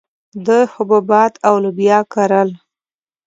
[0.45, 2.49] دوی حبوبات او لوبیا کرل